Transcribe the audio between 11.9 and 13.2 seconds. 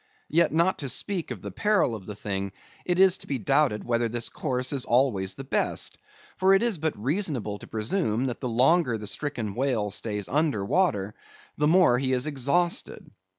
he is exhausted.